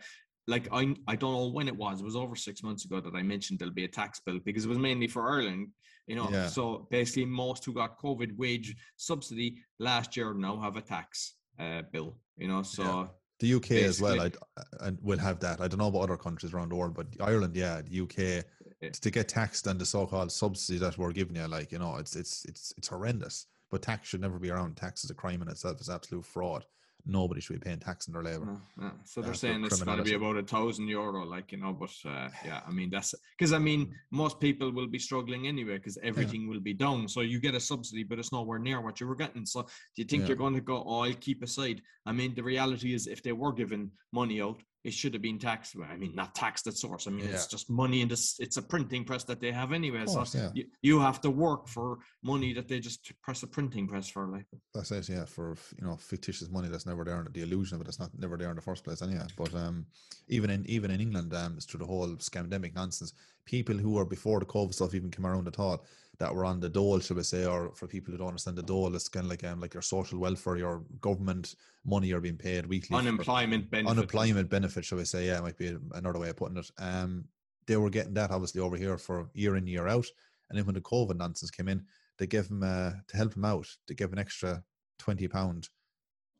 [0.47, 2.01] like I I don't know when it was.
[2.01, 4.65] It was over six months ago that I mentioned there'll be a tax bill because
[4.65, 5.69] it was mainly for Ireland.
[6.07, 6.47] You know, yeah.
[6.47, 11.83] so basically most who got COVID wage subsidy last year now have a tax uh,
[11.91, 12.17] bill.
[12.37, 12.83] You know, so.
[12.83, 13.07] Yeah.
[13.41, 14.31] The UK as well, I
[14.79, 15.59] and will have that.
[15.59, 18.45] I don't know about other countries around the world, but Ireland, yeah, the UK
[18.93, 22.15] to get taxed on the so-called subsidy that we're giving you, like you know, it's
[22.15, 23.47] it's it's it's horrendous.
[23.71, 24.77] But tax should never be around.
[24.77, 25.77] Tax is a crime in itself.
[25.79, 26.65] It's absolute fraud
[27.05, 28.45] nobody should be paying tax on their labor.
[28.45, 28.91] No, no.
[29.03, 31.73] So they're uh, saying it's going to be about a thousand euro, like you know.
[31.73, 35.77] But uh, yeah, I mean that's because I mean most people will be struggling anyway
[35.77, 36.49] because everything yeah.
[36.49, 37.07] will be down.
[37.07, 39.45] So you get a subsidy, but it's nowhere near what you were getting.
[39.45, 40.29] So do you think yeah.
[40.29, 40.83] you're going to go?
[40.85, 41.81] Oh, I'll keep aside.
[42.05, 45.39] I mean, the reality is, if they were given money out, it should have been
[45.39, 45.75] taxed.
[45.91, 47.07] I mean, not taxed at source.
[47.07, 47.31] I mean, yeah.
[47.31, 48.35] it's just money in this.
[48.39, 50.05] It's a printing press that they have anyway.
[50.05, 50.49] Course, so yeah.
[50.53, 54.27] you, you, have to work for money that they just press a printing press for.
[54.27, 54.45] Like
[54.75, 55.09] that's it.
[55.09, 57.25] Yeah, for you know fictitious money that's never there.
[57.33, 59.01] The illusion of it, it's not never there in the first place.
[59.01, 59.87] Anyway, but um,
[60.27, 63.13] even in even in England, um, through the whole scandemic nonsense,
[63.45, 65.83] people who were before the COVID stuff even came around at all
[66.19, 68.63] that were on the dole, should we say, or for people who don't understand the
[68.63, 72.37] dole, it's kind of like um, like your social welfare, your government money you're being
[72.37, 72.97] paid weekly.
[72.97, 73.91] Unemployment benefit.
[73.91, 75.27] Unemployment benefit, shall we say?
[75.27, 76.71] Yeah, might be another way of putting it.
[76.77, 77.25] Um,
[77.67, 80.05] they were getting that obviously over here for year in year out,
[80.49, 81.83] and then when the COVID nonsense came in,
[82.17, 83.67] they gave them uh, to help them out.
[83.87, 84.63] They gave an extra
[84.99, 85.69] twenty pound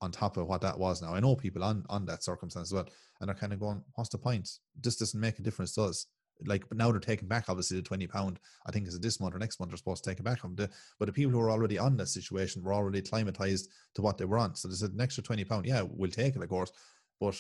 [0.02, 1.02] on top of what that was.
[1.02, 2.88] Now I know people on on that circumstance as well,
[3.20, 4.50] and they're kind of going, "What's the point?
[4.80, 6.08] This doesn't make a difference to us."
[6.46, 9.40] Like now they're taking back obviously the 20 pound i think is this month or
[9.40, 10.70] next month they're supposed to take it back from the
[11.00, 14.26] but the people who are already on that situation were already climatized to what they
[14.26, 16.72] were on so said an extra 20 pound yeah we'll take it of course
[17.20, 17.36] but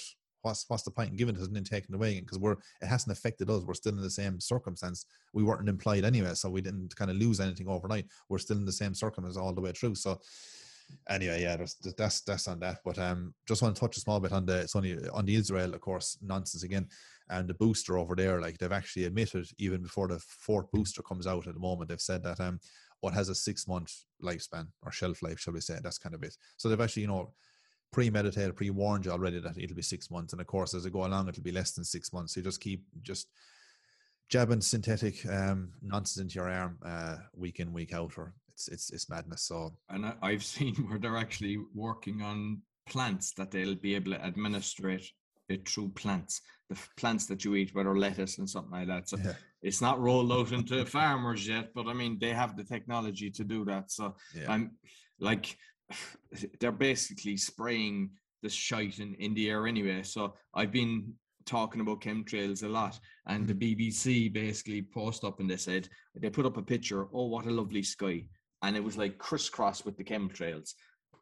[0.45, 1.53] what's what's the point in giving it?
[1.53, 3.63] Then taking it away because we're it hasn't affected us.
[3.63, 5.05] We're still in the same circumstance.
[5.33, 8.05] We weren't employed anyway so we didn't kind of lose anything overnight.
[8.29, 9.95] We're still in the same circumstance all the way through.
[9.95, 10.21] So
[11.09, 11.57] anyway, yeah,
[11.97, 12.79] that's that's on that.
[12.83, 15.35] But um, just want to touch a small bit on the it's only on the
[15.35, 16.87] Israel, of course, nonsense again
[17.29, 21.25] and the booster over there, like they've actually admitted even before the fourth booster comes
[21.25, 22.59] out at the moment, they've said that um
[23.01, 23.93] what has a six month
[24.23, 25.77] lifespan or shelf life, shall we say?
[25.83, 26.35] That's kind of it.
[26.57, 27.33] So they've actually, you know,
[27.91, 31.05] premeditated, pre-warned you already that it'll be six months, and of course, as they go
[31.05, 32.33] along, it'll be less than six months.
[32.33, 33.27] So you just keep just
[34.29, 38.91] jabbing synthetic um, nonsense into your arm uh, week in, week out, or it's it's
[38.91, 39.43] it's madness.
[39.43, 44.13] So, and I, have seen where they're actually working on plants that they'll be able
[44.13, 45.11] to administrate
[45.49, 49.09] it through plants, the plants that you eat, whether lettuce and something like that.
[49.09, 49.33] So yeah.
[49.61, 53.43] it's not rolled out into farmers yet, but I mean they have the technology to
[53.43, 53.91] do that.
[53.91, 54.51] So yeah.
[54.51, 54.71] I'm
[55.19, 55.57] like
[56.59, 60.03] they're basically spraying the shite in, in the air anyway.
[60.03, 61.13] So I've been
[61.45, 63.59] talking about chemtrails a lot and mm-hmm.
[63.59, 67.45] the BBC basically posted up and they said they put up a picture, oh what
[67.45, 68.25] a lovely sky.
[68.65, 70.73] And it was like crisscross with the chemtrails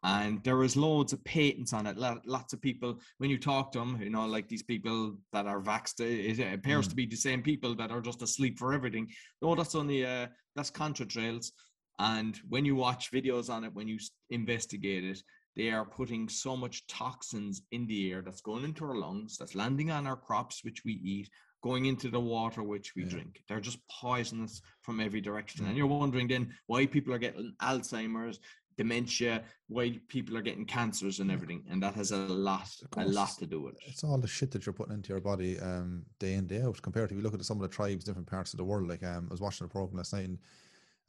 [0.03, 1.97] and there is loads of patents on it.
[1.97, 5.61] Lots of people, when you talk to them, you know, like these people that are
[5.61, 6.89] vaxxed, it appears mm.
[6.89, 9.07] to be the same people that are just asleep for everything.
[9.41, 11.51] No, that's only uh, that's contratrails.
[11.99, 13.97] And when you watch videos on it, when you
[14.29, 15.21] investigate it,
[15.55, 19.55] they are putting so much toxins in the air that's going into our lungs, that's
[19.55, 21.29] landing on our crops, which we eat,
[21.63, 23.09] going into the water which we yeah.
[23.09, 23.41] drink.
[23.47, 25.65] They're just poisonous from every direction.
[25.65, 28.39] And you're wondering then why people are getting Alzheimer's,
[28.77, 33.29] dementia, why people are getting cancers and everything, and that has a lot, a lot
[33.39, 33.83] to do with it.
[33.87, 36.81] It's all the shit that you're putting into your body um, day in day out.
[36.81, 38.89] Compared to if you look at some of the tribes, different parts of the world.
[38.89, 40.39] Like um, I was watching a program last night, and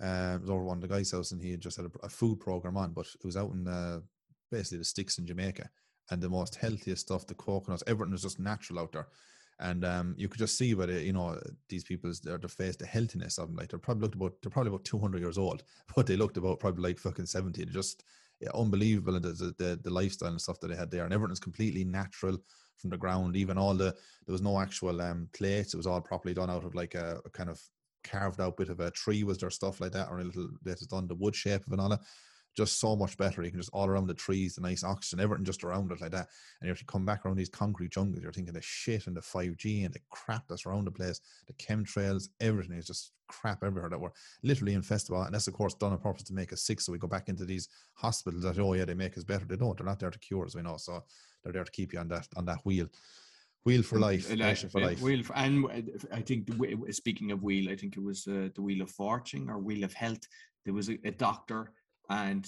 [0.00, 2.06] uh, it was over one of the guys' house, and he had just had a,
[2.06, 4.00] a food program on, but it was out in uh,
[4.52, 5.68] basically the sticks in Jamaica,
[6.10, 9.08] and the most healthiest stuff, the coconuts, everything was just natural out there
[9.60, 11.38] and um, you could just see the you know
[11.68, 14.50] these people's their, their face the healthiness of them like they're probably looked about they're
[14.50, 15.62] probably about 200 years old
[15.96, 18.04] but they looked about probably like fucking 70 they're just
[18.40, 21.40] yeah, unbelievable and the, the the lifestyle and stuff that they had there and everything's
[21.40, 22.36] completely natural
[22.76, 23.36] from the ground.
[23.36, 23.94] Even all the
[24.26, 25.74] there was no actual um plates.
[25.74, 27.60] It was all properly done out of like a, a kind of
[28.02, 30.80] carved out bit of a tree was there stuff like that or a little that
[30.80, 32.00] is done the wood shape of and all that
[32.56, 33.42] just so much better.
[33.42, 36.12] You can just all around the trees, the nice oxygen, everything just around it like
[36.12, 36.28] that.
[36.60, 39.20] And if you come back around these concrete jungles, you're thinking the shit and the
[39.20, 43.90] 5G and the crap that's around the place, the chemtrails, everything is just crap everywhere
[43.90, 44.10] that we're
[44.42, 45.26] literally infested by.
[45.26, 46.80] And that's, of course, done on purpose to make us sick.
[46.80, 49.44] So we go back into these hospitals that, oh, yeah, they make us better.
[49.44, 49.76] They don't.
[49.76, 50.76] They're not there to cure us, we know.
[50.76, 51.04] So
[51.42, 52.88] they're there to keep you on that on that wheel.
[53.64, 55.00] Wheel for life, uh, for life.
[55.00, 55.66] Wheel for, and
[56.12, 56.50] I think
[56.90, 59.94] speaking of wheel, I think it was uh, the wheel of fortune or wheel of
[59.94, 60.28] health.
[60.66, 61.72] There was a, a doctor,
[62.10, 62.46] and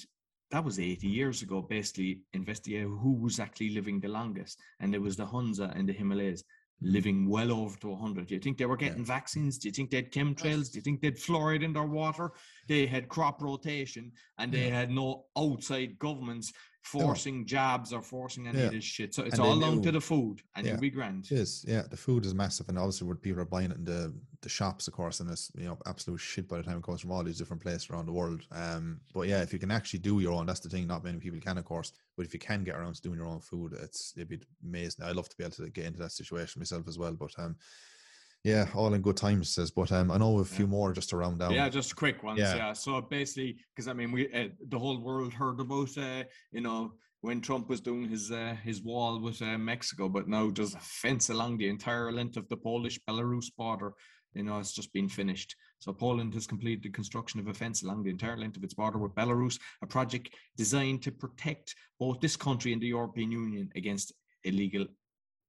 [0.51, 1.63] that was 80 years ago.
[1.63, 5.93] Basically, investigated who was actually living the longest, and it was the Hunza in the
[5.93, 6.45] Himalayas
[6.83, 8.27] living well over to 100.
[8.27, 9.05] Do you think they were getting yeah.
[9.05, 9.59] vaccines?
[9.59, 10.71] Do you think they had chemtrails?
[10.71, 12.33] Do you think they had fluoride in their water?
[12.69, 14.81] They had crop rotation and they yeah.
[14.81, 16.53] had no outside governments
[16.87, 18.67] forcing jobs or forcing any yeah.
[18.67, 19.13] of this shit.
[19.15, 20.73] So it's and all down to the food and yeah.
[20.73, 21.27] you'll be grand.
[21.31, 21.83] It is, yeah.
[21.91, 24.87] The food is massive and obviously what people are buying it in the, the shops,
[24.87, 27.25] of course, and it's you know absolute shit by the time it comes from all
[27.25, 28.47] these different places around the world.
[28.53, 31.19] Um but yeah, if you can actually do your own, that's the thing, not many
[31.19, 31.93] people can of course.
[32.17, 35.05] But if you can get around to doing your own food, it's it'd be amazing.
[35.05, 37.15] I'd love to be able to get into that situation myself as well.
[37.15, 37.57] But um
[38.47, 39.73] yeah, all in good times, says.
[39.73, 40.71] But um, I know a few yeah.
[40.71, 41.53] more just to round down.
[41.53, 42.39] Yeah, just quick ones.
[42.39, 42.55] Yeah.
[42.55, 42.73] yeah.
[42.75, 46.93] So basically, because I mean, we uh, the whole world heard about uh, you know
[47.23, 50.81] when Trump was doing his uh, his wall with uh, Mexico, but now there's a
[50.81, 53.93] fence along the entire length of the Polish Belarus border.
[54.33, 55.57] You know, it's just been finished.
[55.81, 58.75] So Poland has completed the construction of a fence along the entire length of its
[58.75, 63.71] border with Belarus, a project designed to protect both this country and the European Union
[63.75, 64.13] against
[64.45, 64.87] illegal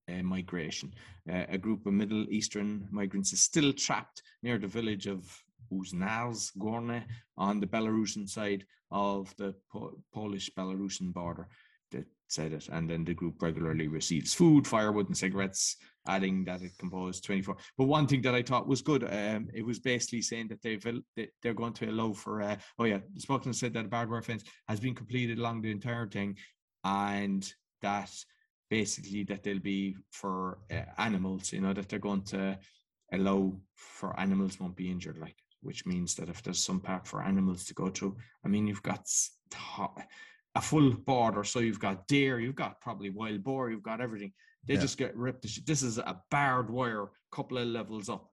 [0.09, 0.93] uh, migration.
[1.31, 5.25] Uh, a group of Middle Eastern migrants is still trapped near the village of
[5.71, 7.03] Usnarz Górny
[7.37, 11.47] on the Belarusian side of the po- Polish Belarusian border.
[11.91, 16.61] That said it, and then the group regularly receives food, firewood, and cigarettes, adding that
[16.61, 17.55] it composed 24.
[17.77, 20.85] But one thing that I thought was good, um, it was basically saying that they've
[21.41, 22.41] they're going to allow for.
[22.41, 25.61] Uh, oh yeah, the spokesman said that a barbed wire fence has been completed along
[25.61, 26.35] the entire thing,
[26.83, 28.11] and that
[28.69, 32.57] basically that they'll be for uh, animals, you know, that they're going to
[33.13, 37.21] allow for animals won't be injured, like which means that if there's some park for
[37.21, 39.07] animals to go to, I mean, you've got
[40.55, 44.33] a full border, so you've got deer, you've got probably wild boar, you've got everything.
[44.67, 44.81] They yeah.
[44.81, 45.65] just get ripped.
[45.65, 48.29] This is a barbed wire, couple of levels up.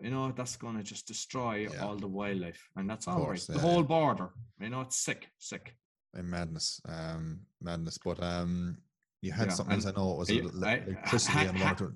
[0.00, 1.84] You know, that's going to just destroy yeah.
[1.84, 3.56] all the wildlife, and that's all course, right.
[3.56, 5.74] The whole border, you know, it's sick, sick.
[6.14, 7.98] madness, um, madness.
[7.98, 8.78] But um,
[9.22, 11.94] you had yeah, something I know it was electricity and water.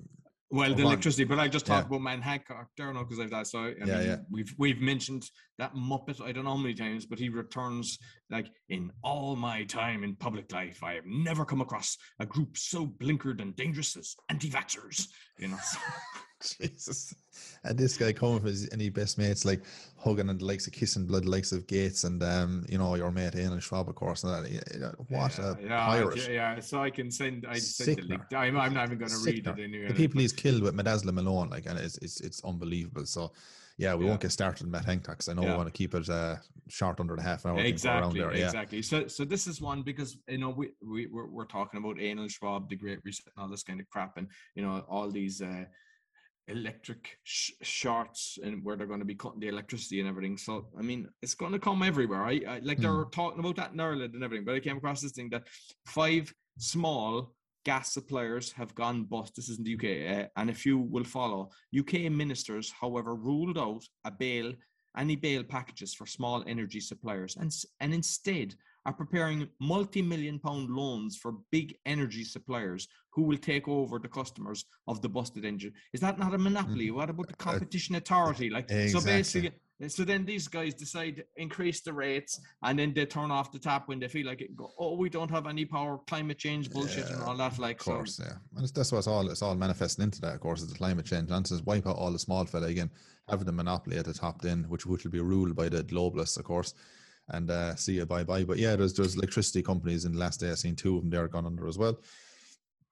[0.53, 1.97] Well, the electricity, but I just talked yeah.
[1.97, 3.47] about Matt Hancock there now because I've that.
[3.47, 4.17] So I yeah, mean, yeah.
[4.29, 6.21] we've we've mentioned that Muppet.
[6.21, 7.97] I don't know how many times, but he returns
[8.29, 12.55] like in all my time in public life, I have never come across a group
[12.55, 15.07] so blinkered and dangerous as anti-vaxxers.
[15.39, 15.57] You know.
[16.61, 17.15] Jesus.
[17.63, 19.61] And this guy coming from his any best mates like
[19.97, 23.11] hugging and the likes of kissing blood, likes of Gates and um, you know, your
[23.11, 24.23] mate Ian and Schwab, of course.
[24.23, 26.29] And that, what yeah, a yeah, pirate.
[26.29, 28.21] Yeah, so I can send I send the link.
[28.35, 29.87] I'm, I'm not even gonna read it anyway.
[29.87, 33.05] The people he's killed with Midazolam alone, like and it's it's it's unbelievable.
[33.05, 33.31] So
[33.77, 34.11] yeah, we yeah.
[34.11, 36.35] won't get started on Matt Hancock because I know we want to keep it uh,
[36.69, 37.59] short under the half an hour.
[37.59, 38.45] Exactly, there, yeah.
[38.45, 38.81] exactly.
[38.83, 42.27] So, so this is one because you know we we we're, we're talking about Anal
[42.27, 45.41] Schwab, the Great Reset, and all this kind of crap, and you know all these
[45.41, 45.65] uh,
[46.47, 50.37] electric sh- shorts and where they're going to be cutting the electricity and everything.
[50.37, 52.23] So I mean, it's going to come everywhere.
[52.23, 53.11] I, I like they're mm.
[53.11, 55.47] talking about that in Ireland and everything, but I came across this thing that
[55.85, 57.33] five small
[57.65, 59.35] gas suppliers have gone bust.
[59.35, 61.49] This is in the UK, uh, and a few will follow.
[61.77, 64.53] UK ministers, however, ruled out a bail
[64.97, 68.53] any bail packages for small energy suppliers and, and instead
[68.85, 74.65] are preparing multi-million pound loans for big energy suppliers who will take over the customers
[74.87, 75.73] of the busted engine.
[75.93, 76.89] Is that not a monopoly?
[76.89, 76.95] Mm.
[76.95, 78.49] What about the uh, competition authority?
[78.49, 78.89] Like exactly.
[78.89, 79.51] so basically
[79.87, 83.59] so then these guys decide to increase the rates and then they turn off the
[83.59, 86.69] tap when they feel like it go, oh we don't have any power, climate change
[86.69, 88.23] bullshit yeah, and all that like of course, so.
[88.23, 88.35] yeah.
[88.55, 91.05] And that's what it's all it's all manifesting into that, of course, is the climate
[91.05, 91.31] change.
[91.31, 92.91] And says wipe out all the small fella again,
[93.27, 96.37] having the monopoly at the top then, which which will be ruled by the globalists,
[96.37, 96.73] of course
[97.29, 98.43] and uh, see you bye bye.
[98.43, 101.09] But yeah, there's there's electricity companies in the last day I've seen two of them
[101.09, 101.97] they are gone under as well.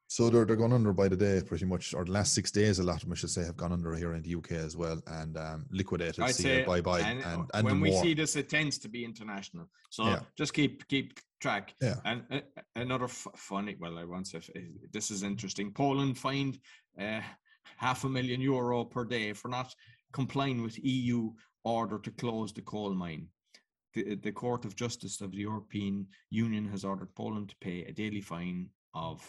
[0.08, 2.80] So they're they're gone under by the day pretty much, or the last six days
[2.80, 4.76] a lot of them I should say have gone under here in the UK as
[4.76, 6.22] well and um, liquidated.
[6.22, 7.00] I'd see you bye bye.
[7.00, 9.70] And, and, and when we see this, it tends to be international.
[9.89, 10.20] So yeah.
[10.38, 11.74] just keep keep track.
[11.82, 11.96] Yeah.
[12.06, 12.39] And uh,
[12.76, 14.41] another f- funny, well, I want to.
[14.91, 15.72] This is interesting.
[15.72, 16.60] Poland fined
[17.00, 17.22] uh,
[17.78, 19.74] half a million euro per day for not
[20.12, 21.32] complying with EU
[21.63, 23.28] order to close the coal mine
[23.93, 27.91] the, the Court of Justice of the European Union has ordered Poland to pay a
[27.91, 29.21] daily fine of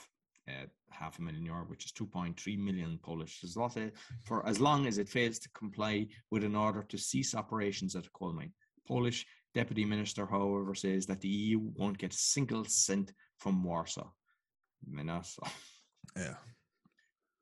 [0.49, 3.91] uh, half a million euro, which is 2.3 million Polish zloty,
[4.25, 8.07] for as long as it fails to comply with an order to cease operations at
[8.07, 8.53] a coal mine.
[8.87, 14.11] Polish Deputy Minister, however, says that the EU won't get a single cent from Warsaw.
[16.17, 16.35] Yeah.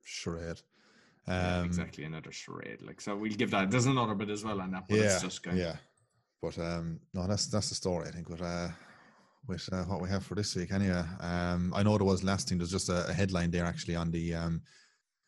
[0.04, 0.60] Charade.
[1.26, 2.82] Um, yeah, exactly, another charade.
[2.82, 3.70] Like so, we'll give that.
[3.70, 5.76] There's another bit as well on that, but yeah, it's just kind yeah.
[6.42, 8.08] But um, no, that's that's the story.
[8.08, 8.68] I think with uh,
[9.46, 10.72] with uh, what we have for this week.
[10.72, 12.58] Anyway, um, I know there was last thing.
[12.58, 14.62] There's just a, a headline there actually on the um,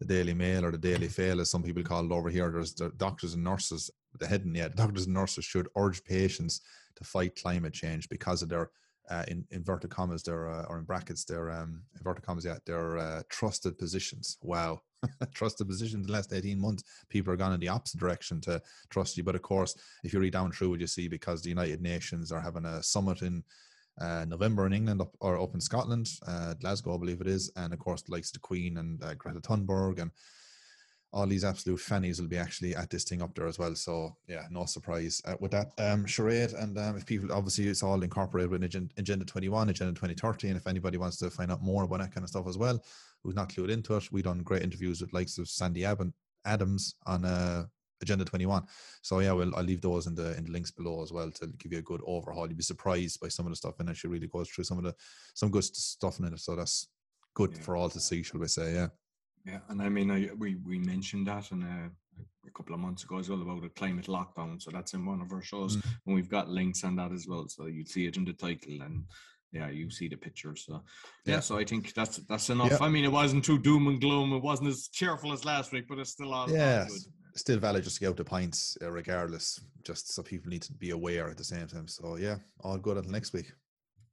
[0.01, 2.51] the Daily Mail or the Daily Fail, as some people call it over here.
[2.51, 3.91] There's the doctors and nurses.
[4.19, 6.61] The heading, yeah, doctors and nurses should urge patients
[6.97, 8.71] to fight climate change because of their
[9.11, 12.99] uh, in inverted commas, their uh, or in brackets, their um, inverted commas, yeah, their
[12.99, 14.39] uh, trusted positions.
[14.43, 14.83] Wow,
[15.35, 18.61] trusted position The last eighteen months, people are gone in the opposite direction to
[18.91, 19.25] trust you.
[19.25, 22.33] But of course, if you read down through what you see, because the United Nations
[22.33, 23.43] are having a summit in
[24.01, 27.53] uh, November in England up, or up in Scotland, uh, Glasgow, I believe it is,
[27.57, 30.11] and of course, the likes the Queen and uh, Greta Thunberg and
[31.13, 33.75] all these absolute fannies will be actually at this thing up there as well.
[33.75, 36.53] So yeah, no surprise uh, with that um, charade.
[36.53, 40.57] And um, if people obviously it's all incorporated with Agenda, Agenda 21, Agenda 2030, and
[40.57, 42.83] if anybody wants to find out more about that kind of stuff as well,
[43.23, 47.25] who's not clued into it, we've done great interviews with likes of Sandy Adams on
[47.27, 47.65] uh,
[48.01, 48.65] Agenda 21.
[49.03, 51.47] So yeah, well, I'll leave those in the in the links below as well to
[51.59, 52.49] give you a good overhaul.
[52.49, 53.97] You'd be surprised by some of the stuff and it.
[53.99, 54.95] She really goes through some of the
[55.35, 56.39] some good stuff in it.
[56.41, 56.89] So that's
[57.35, 57.61] good yeah.
[57.61, 58.75] for all to see, shall we say?
[58.75, 58.89] Yeah.
[59.45, 61.91] Yeah, and I mean, I, we we mentioned that in a,
[62.47, 64.63] a, couple of months ago as well about a climate lockdown.
[64.63, 65.85] So that's in one of our shows, mm.
[66.07, 67.49] and we've got links on that as well.
[67.49, 69.05] So you see it in the title, and
[69.53, 70.55] yeah, you see the picture.
[70.55, 70.83] So
[71.25, 72.71] yeah, yeah so I think that's that's enough.
[72.71, 72.79] Yeah.
[72.81, 74.33] I mean, it wasn't too doom and gloom.
[74.33, 76.87] It wasn't as cheerful as last week, but it's still all, yeah.
[76.89, 76.97] All
[77.35, 80.73] still valid just to get out the pints uh, regardless, just so people need to
[80.73, 81.89] be aware at the same time.
[81.89, 83.53] So yeah, all good until next week.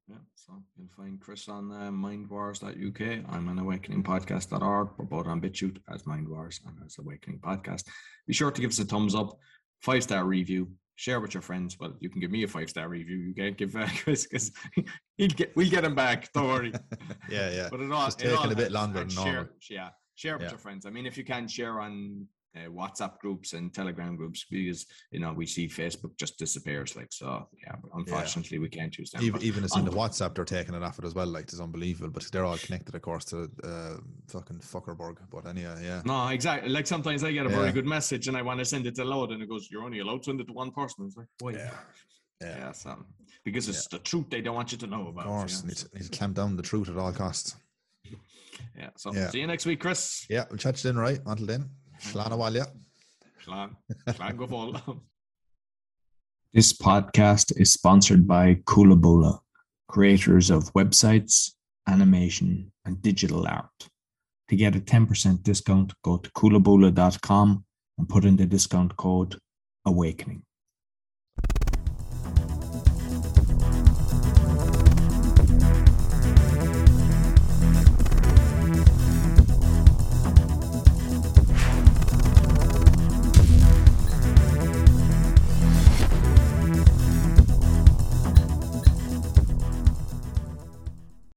[0.09, 3.01] Yeah, so you'll find Chris on uh, mindwars.uk.
[3.31, 4.89] I'm on awakeningpodcast.org.
[4.97, 7.85] We're both on BitChute as Mindwars and as Awakening Podcast.
[8.25, 9.37] Be sure to give us a thumbs up,
[9.81, 11.77] five star review, share with your friends.
[11.79, 13.17] Well, you can give me a five star review.
[13.17, 14.51] You can't give uh, Chris because
[15.17, 16.33] he'll get we'll get him back.
[16.33, 16.73] Don't worry.
[17.29, 17.67] yeah, yeah.
[17.69, 19.33] But it all, it's taking a bit longer than normal.
[19.59, 20.49] Share, yeah, share with yeah.
[20.49, 20.87] your friends.
[20.87, 25.19] I mean, if you can share on uh, WhatsApp groups and Telegram groups because you
[25.19, 26.95] know we see Facebook just disappears.
[26.95, 27.75] Like so, yeah.
[27.93, 28.61] Unfortunately, yeah.
[28.61, 29.23] we can't use them.
[29.23, 31.27] Even, even as in the WhatsApp, they're taking it off it as well.
[31.27, 35.17] Like it's unbelievable, but they're all connected, of course, to uh, fucking Fuckerberg.
[35.31, 36.01] But anyway, yeah.
[36.05, 36.69] No, exactly.
[36.69, 37.55] Like sometimes I get a yeah.
[37.55, 39.83] very good message and I want to send it to load, and it goes, "You're
[39.83, 41.51] only allowed to send it to one person." It's like, why?
[41.51, 41.71] Yeah.
[42.41, 42.57] Yeah.
[42.57, 43.05] yeah so,
[43.45, 45.25] because it's the truth they don't want you to know about.
[45.25, 47.55] Of course, need, to, need to clamp down the truth at all costs.
[48.77, 48.89] Yeah.
[48.95, 49.29] So yeah.
[49.29, 50.25] see you next week, Chris.
[50.29, 51.19] Yeah, we'll chat you then, right?
[51.25, 51.69] Until then.
[51.99, 52.65] Slán while, yeah.
[56.53, 59.39] This podcast is sponsored by Kulabula,
[59.87, 61.51] creators of websites,
[61.87, 63.89] animation, and digital art.
[64.49, 67.63] To get a 10% discount, go to kulabula.com
[67.97, 69.37] and put in the discount code
[69.85, 70.41] AWAKENING.